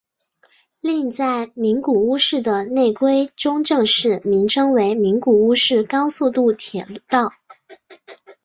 [0.79, 7.31] 另在名古屋市的内规中正式名称为名古屋市高速度铁道。